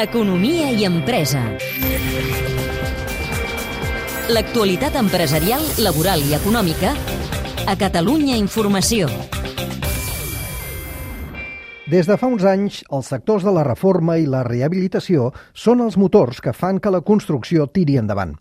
[0.00, 1.42] Economia i empresa.
[4.32, 6.94] L'actualitat empresarial, laboral i econòmica
[7.68, 9.10] a Catalunya Informació.
[11.84, 16.00] Des de fa uns anys, els sectors de la reforma i la rehabilitació són els
[16.00, 18.38] motors que fan que la construcció tiri endavant.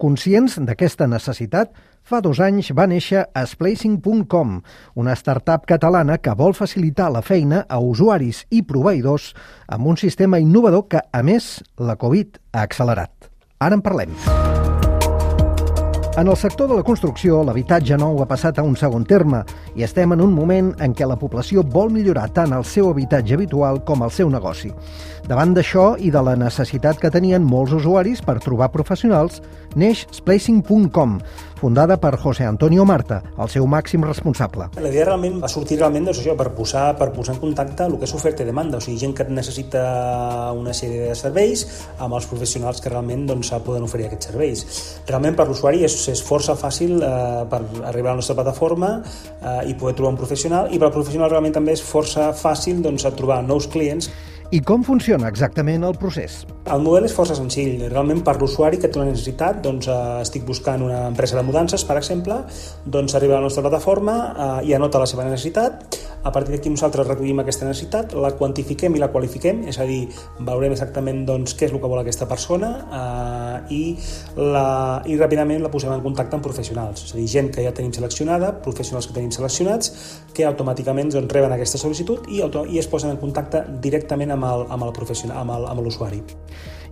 [0.00, 1.72] Conscients d'aquesta necessitat,
[2.04, 4.58] fa dos anys va néixer Splacing.com,
[5.00, 9.32] una startup catalana que vol facilitar la feina a usuaris i proveïdors
[9.72, 13.30] amb un sistema innovador que, a més, la Covid ha accelerat.
[13.64, 14.12] Ara en parlem.
[16.16, 19.40] En el sector de la construcció, l'habitatge nou ha passat a un segon terme
[19.74, 23.34] i estem en un moment en què la població vol millorar tant el seu habitatge
[23.34, 24.70] habitual com el seu negoci.
[25.26, 29.40] Davant d'això i de la necessitat que tenien molts usuaris per trobar professionals,
[29.74, 31.18] neix Splacing.com,
[31.64, 34.66] fundada per José Antonio Marta, el seu màxim responsable.
[34.76, 37.94] La idea realment va sortir realment doncs, això, per, posar, per posar en contacte el
[37.96, 39.84] que és oferta i demanda, o sigui, gent que necessita
[40.52, 41.62] una sèrie de serveis
[42.04, 44.66] amb els professionals que realment doncs, poden oferir aquests serveis.
[45.08, 47.08] Realment per l'usuari és, és força fàcil eh,
[47.48, 47.62] per
[47.94, 51.32] arribar a la nostra plataforma eh, i poder trobar un professional i per al professional
[51.32, 54.12] realment també és força fàcil doncs, trobar nous clients
[54.54, 56.44] i com funciona exactament el procés?
[56.70, 57.82] El model és força senzill.
[57.90, 61.82] Realment, per l'usuari que té una necessitat, doncs, eh, estic buscant una empresa de mudances,
[61.84, 62.36] per exemple,
[62.86, 65.98] doncs arriba a la nostra plataforma eh, i anota la seva necessitat.
[66.24, 70.06] A partir d'aquí nosaltres recollim aquesta necessitat, la quantifiquem i la qualifiquem, és a dir,
[70.38, 72.70] veurem exactament doncs, què és el que vol aquesta persona
[73.00, 73.82] eh, i,
[74.38, 77.74] la, i ràpidament la posem en contacte amb professionals, és a dir, gent que ja
[77.74, 79.92] tenim seleccionada, professionals que tenim seleccionats,
[80.32, 84.66] que automàticament doncs, reben aquesta sol·licitud i, i es posen en contacte directament amb el,
[84.74, 86.22] amb el professional, amb l'usuari.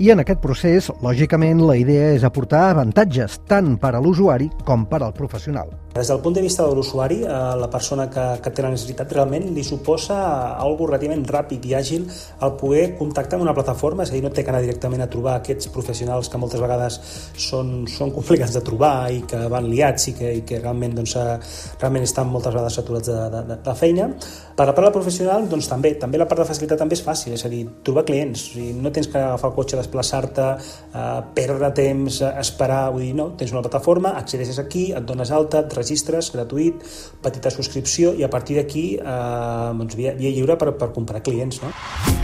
[0.00, 4.86] I en aquest procés, lògicament, la idea és aportar avantatges tant per a l'usuari com
[4.88, 5.74] per al professional.
[5.92, 7.28] Des del punt de vista de l'usuari, eh,
[7.60, 10.16] la persona que, que té la necessitat realment li suposa
[10.54, 12.06] algo relativament ràpid i àgil
[12.46, 15.08] el poder contactar amb una plataforma, és a dir, no té que anar directament a
[15.10, 16.96] trobar aquests professionals que moltes vegades
[17.34, 21.16] són, són complicats de trobar i que van liats i que, i que realment, doncs,
[21.18, 21.36] eh,
[21.82, 24.08] realment estan moltes vegades saturats de, de, de feina.
[24.56, 27.44] Per la part professional, doncs també, també la part de facilitat també és fàcil, és
[27.44, 30.46] a dir, trobar clients, o sigui, no tens que agafar el cotxe desplaçar-te,
[30.94, 35.30] eh, perdre temps, eh, esperar, vull dir, no, tens una plataforma, accedeixes aquí, et dones
[35.30, 36.74] alta, et registres, gratuït,
[37.22, 41.62] petita subscripció i a partir d'aquí eh, doncs, via, via lliure per, per comprar clients,
[41.62, 42.19] no?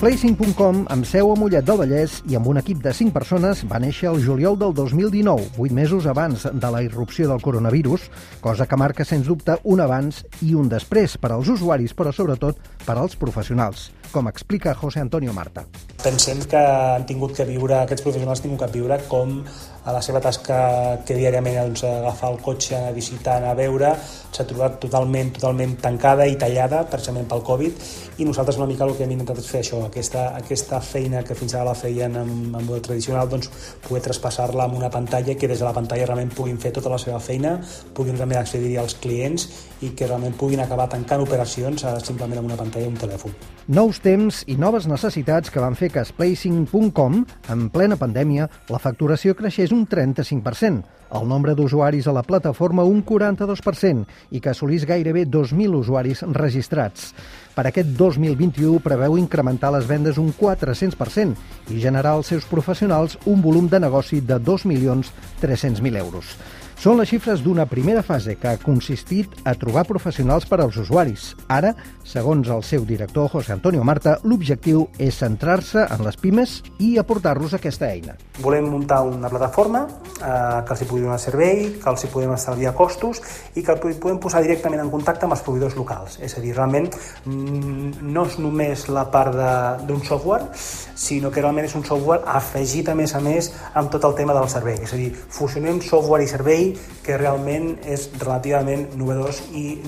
[0.00, 3.76] Placing.com, amb seu a Mollet del Vallès i amb un equip de 5 persones, va
[3.84, 8.06] néixer el juliol del 2019, 8 mesos abans de la irrupció del coronavirus,
[8.40, 12.56] cosa que marca, sens dubte, un abans i un després per als usuaris, però sobretot
[12.86, 15.66] per als professionals, com explica José Antonio Marta.
[16.00, 19.42] Pensem que han tingut que viure, aquests professionals han tingut que viure com
[19.84, 20.56] a la seva tasca
[21.04, 23.92] que diàriament doncs, agafar el cotxe, anar a visitar, anar a veure,
[24.32, 27.86] s'ha trobat totalment, totalment tancada i tallada, precisament pel Covid,
[28.20, 31.54] i nosaltres una mica el que hem intentat fer això, aquesta, aquesta feina que fins
[31.54, 33.50] ara la feien en, en model tradicional, doncs
[33.84, 36.98] poder traspassar-la amb una pantalla que des de la pantalla realment puguin fer tota la
[37.02, 37.58] seva feina,
[37.94, 39.48] puguin realment accedir als clients
[39.82, 43.34] i que realment puguin acabar tancant operacions eh, simplement amb una pantalla i un telèfon.
[43.70, 47.20] Nous temps i noves necessitats que van fer que Splacing.com,
[47.52, 53.02] en plena pandèmia, la facturació creixés un 35%, el nombre d'usuaris a la plataforma un
[53.06, 57.10] 42% i que assolís gairebé 2.000 usuaris registrats.
[57.54, 63.42] Per aquest 2021 preveu incrementar les vendes un 400% i generar als seus professionals un
[63.42, 66.36] volum de negoci de 2.300.000 euros.
[66.80, 71.26] Són les xifres d'una primera fase que ha consistit a trobar professionals per als usuaris.
[71.52, 71.74] Ara,
[72.08, 77.52] segons el seu director, José Antonio Marta, l'objectiu és centrar-se en les pimes i aportar-los
[77.58, 78.14] aquesta eina.
[78.40, 82.32] Volem muntar una plataforma eh, que els hi pugui donar servei, que els hi podem
[82.32, 83.20] estalviar costos
[83.60, 86.16] i que el podem posar directament en contacte amb els proveïdors locals.
[86.24, 86.88] És a dir, realment
[87.26, 89.36] mm, no és només la part
[89.84, 94.08] d'un software, sinó que realment és un software afegit a més a més amb tot
[94.08, 94.80] el tema del servei.
[94.80, 96.69] És a dir, fusionem software i servei
[97.04, 99.80] que realment és relativament novedós i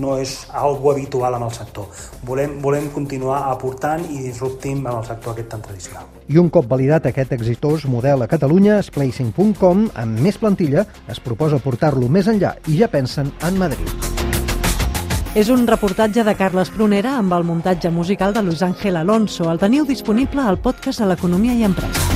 [0.00, 1.88] no és algo habitual amb el sector.
[2.26, 6.10] Volem, volem continuar aportant i disruptim amb el sector aquest tan tradicional.
[6.26, 11.62] I un cop validat aquest exitós model a Catalunya, Splacing.com, amb més plantilla, es proposa
[11.62, 14.16] portar-lo més enllà i ja pensen en Madrid.
[15.36, 19.50] És un reportatge de Carles Prunera amb el muntatge musical de Luis Ángel Alonso.
[19.52, 22.15] El teniu disponible al podcast de l'Economia i Empresa.